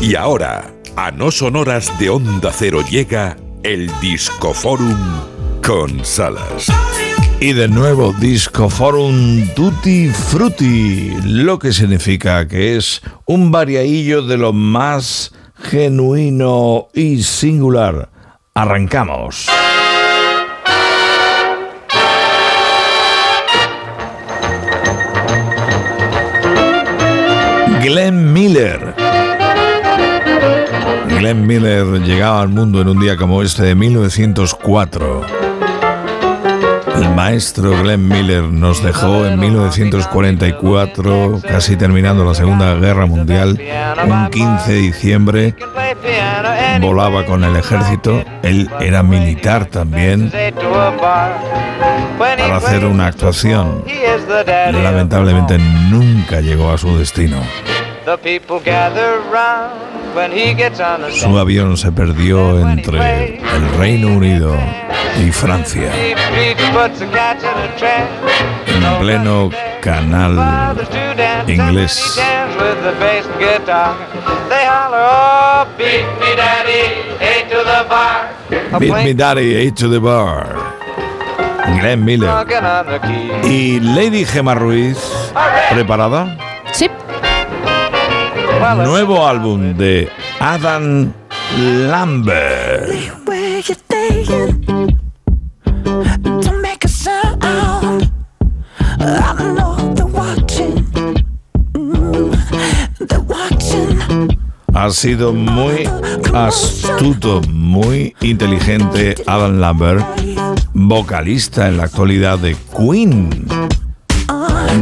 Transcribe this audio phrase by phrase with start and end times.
[0.00, 4.96] Y ahora, a no sonoras de Onda Cero llega el Discoforum
[5.64, 6.68] con Salas.
[7.40, 14.52] Y de nuevo, Discoforum Tutti Frutti, lo que significa que es un variadillo de lo
[14.52, 18.08] más genuino y singular.
[18.54, 19.48] Arrancamos.
[27.82, 29.07] Glenn Miller.
[31.18, 35.22] Glenn Miller llegaba al mundo en un día como este de 1904.
[36.96, 43.60] El maestro Glenn Miller nos dejó en 1944, casi terminando la Segunda Guerra Mundial,
[44.06, 45.54] un 15 de diciembre.
[46.80, 50.30] Volaba con el ejército, él era militar también,
[52.18, 53.84] para hacer una actuación.
[54.72, 55.58] Lamentablemente
[55.90, 57.38] nunca llegó a su destino.
[61.10, 64.56] Su avión se perdió entre el Reino Unido
[65.20, 65.92] y Francia.
[68.66, 69.50] En pleno
[69.82, 70.76] canal
[71.46, 72.18] inglés.
[78.78, 80.56] Beat me daddy, eight to the bar.
[81.80, 82.46] Glenn Miller.
[83.44, 84.98] Y Lady Gemma Ruiz,
[85.70, 86.36] ¿preparada?
[86.72, 86.88] Sí.
[88.58, 90.08] Nuevo álbum de
[90.40, 91.12] Adam
[91.56, 92.90] Lambert.
[104.74, 105.88] Ha sido muy
[106.34, 110.04] astuto, muy inteligente Adam Lambert,
[110.74, 113.46] vocalista en la actualidad de Queen,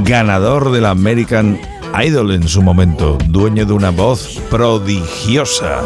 [0.05, 1.61] ganador del American
[2.05, 5.81] Idol en su momento, dueño de una voz prodigiosa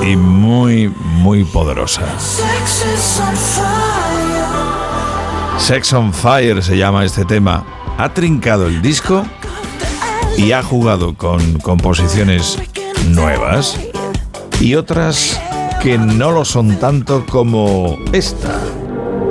[0.00, 2.02] y muy, muy poderosa.
[5.58, 7.66] Sex on Fire se llama este tema.
[7.98, 9.26] Ha trincado el disco
[10.36, 12.56] y ha jugado con composiciones
[13.08, 13.80] nuevas
[14.60, 15.40] y otras
[15.82, 18.60] que no lo son tanto como esta.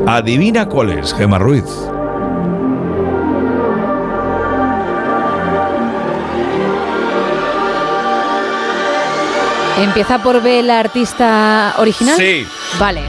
[0.08, 1.64] Adivina cuál es, Gemma Ruiz.
[9.78, 12.16] ¿Empieza por B la artista original?
[12.18, 12.48] Sí.
[12.80, 13.02] Vale.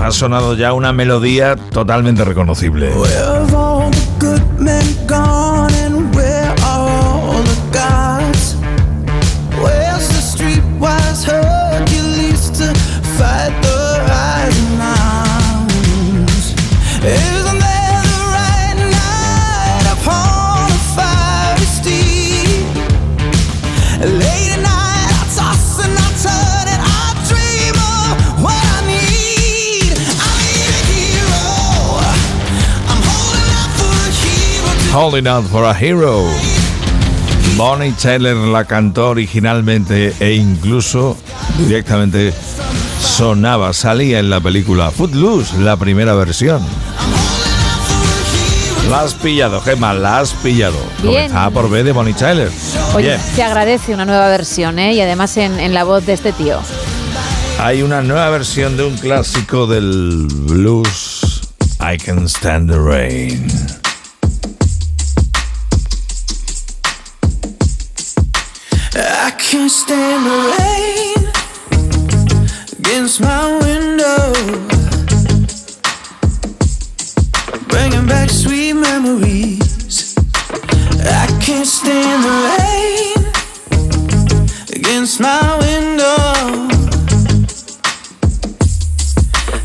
[0.00, 2.90] Ha sonado ya una melodía totalmente reconocible.
[34.92, 36.24] Holding Out for a Hero.
[37.56, 41.16] Bonnie Tyler la cantó originalmente e incluso
[41.58, 42.32] directamente
[43.00, 46.60] sonaba, salía en la película Footloose, la primera versión.
[48.88, 50.76] La has pillado, Gemma, la has pillado.
[51.00, 52.50] Comenzaba por B de Bonnie Tyler.
[52.94, 53.20] Oye, Bien.
[53.36, 54.94] se agradece una nueva versión, ¿eh?
[54.94, 56.58] Y además en, en la voz de este tío.
[57.60, 61.42] Hay una nueva versión de un clásico del blues,
[61.80, 63.79] I Can Stand the Rain.
[69.50, 71.16] Can't stand the rain.
[72.78, 74.32] Against my window,
[77.66, 80.14] bringing back sweet memories.
[81.02, 83.16] I can't stand the rain.
[84.76, 86.68] Against my window,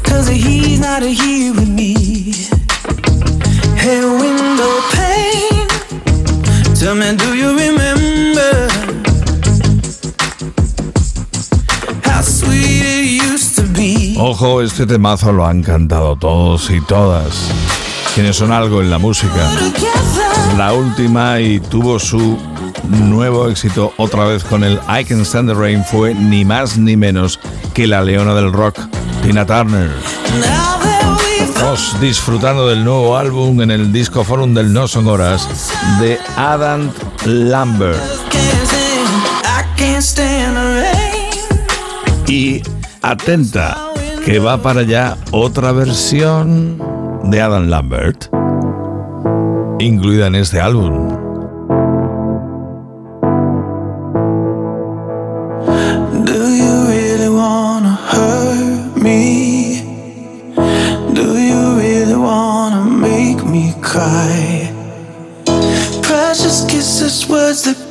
[0.03, 1.34] cause he's not here with
[14.17, 17.51] Ojo, este temazo lo han cantado todos y todas.
[18.13, 19.51] Quienes son algo en la música.
[20.57, 22.37] La última y tuvo su
[22.89, 26.95] nuevo éxito otra vez con el I Can Stand the Rain fue ni más ni
[26.95, 27.39] menos
[27.73, 28.79] que la leona del rock,
[29.21, 29.91] Tina Turner.
[31.39, 35.47] Estamos disfrutando del nuevo álbum en el disco forum del No Son Horas
[35.99, 36.91] de Adam
[37.25, 37.99] Lambert.
[42.27, 42.61] Y
[43.01, 43.77] atenta,
[44.25, 46.81] que va para allá otra versión
[47.23, 48.25] de Adam Lambert,
[49.79, 51.09] incluida en este álbum.
[56.25, 59.83] Do you really wanna hurt me?
[61.13, 64.71] Do you really wanna make me cry?
[66.01, 67.84] Precious kisses, words that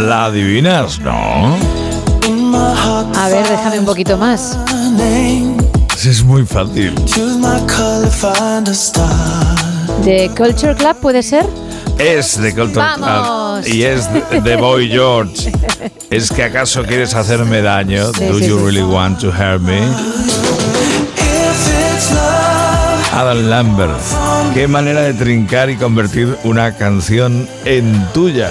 [0.00, 1.56] La adivinas, ¿no?
[2.26, 4.56] In my heart, A ver, déjame un poquito más.
[6.04, 6.94] Es muy fácil.
[10.04, 11.44] ¿De Culture Club puede ser?
[11.98, 13.64] Es de ¡Vamos!
[13.64, 15.52] Club y es de, de Boy George.
[16.08, 18.12] ¿Es que acaso quieres hacerme daño?
[18.14, 18.64] Sí, Do sí, you sí.
[18.64, 19.80] really want to hurt me?
[23.20, 24.00] Adam Lambert.
[24.54, 28.50] Qué manera de trincar y convertir una canción en tuya.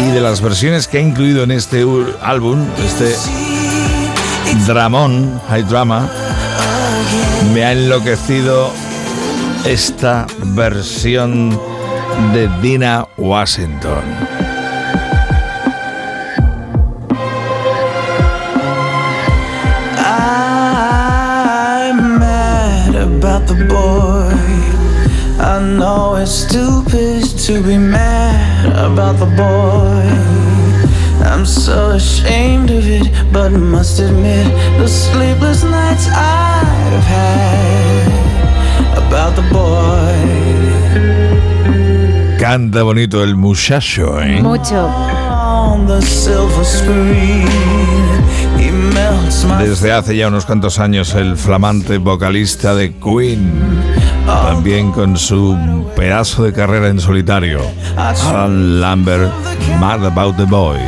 [0.00, 1.84] Y de las versiones que ha incluido en este
[2.22, 3.14] álbum, este
[4.66, 6.08] dramón, high drama,
[7.52, 8.72] me ha enloquecido
[9.66, 11.60] esta versión
[12.32, 14.37] de Dina Washington.
[22.98, 24.34] About the boy.
[25.40, 30.04] I know it's stupid to be mad about the boy.
[31.24, 34.46] I'm so ashamed of it, but must admit
[34.78, 38.08] the sleepless nights I've had
[38.96, 40.58] about the boy.
[42.38, 44.40] Canta bonito el muchacho, ¿eh?
[44.40, 44.86] Mucho.
[44.86, 48.17] On the silver screen, he melts my
[49.58, 53.52] Desde hace ya unos cuantos años el flamante vocalista de Queen,
[54.26, 55.56] también con su
[55.94, 57.60] pedazo de carrera en solitario,
[57.96, 59.32] Alan Lambert,
[59.78, 60.78] Mad About the Boy.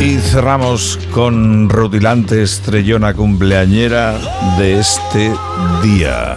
[0.00, 4.14] Y cerramos con rutilante estrellona cumpleañera
[4.58, 5.32] de este
[5.82, 6.36] día.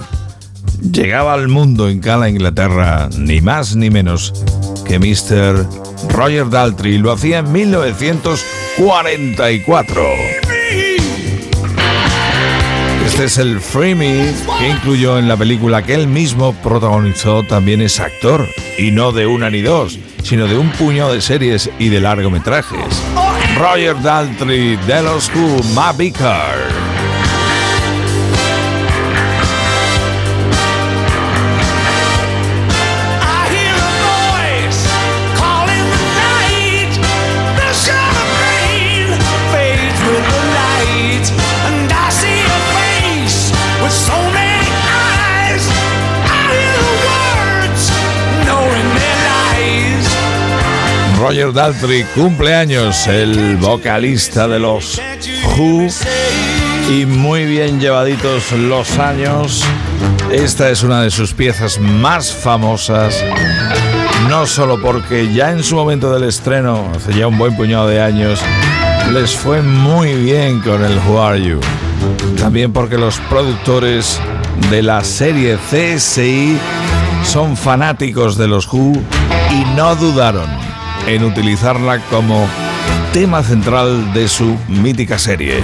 [0.92, 4.34] Llegaba al mundo en Cala, Inglaterra, ni más ni menos
[4.92, 5.66] que Mr.
[6.10, 6.98] Roger Daltrey.
[6.98, 10.04] Lo hacía en 1944.
[13.06, 17.44] Este es el Free Me que incluyó en la película que él mismo protagonizó.
[17.44, 18.46] También es actor,
[18.78, 23.02] y no de una ni dos, sino de un puñado de series y de largometrajes.
[23.58, 26.91] Roger Daltrey de los Who, Ma Vicar.
[51.22, 55.00] Roger Daltrey, cumpleaños, el vocalista de los
[55.56, 55.88] Who.
[56.92, 59.64] Y muy bien llevaditos los años.
[60.32, 63.24] Esta es una de sus piezas más famosas.
[64.30, 68.02] No solo porque ya en su momento del estreno, hace ya un buen puñado de
[68.02, 68.40] años,
[69.14, 71.60] les fue muy bien con el Who Are You.
[72.40, 74.20] También porque los productores
[74.72, 76.58] de la serie CSI
[77.24, 78.94] son fanáticos de los Who
[79.52, 80.71] y no dudaron
[81.08, 82.48] en utilizarla como
[83.14, 85.62] tema central de su mítica serie.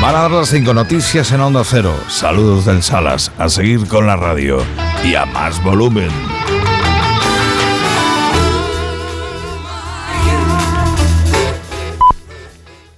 [0.00, 1.94] Van las cinco noticias en Onda Cero.
[2.08, 3.32] Saludos del Salas.
[3.38, 4.58] A seguir con la radio
[5.04, 6.10] y a más volumen.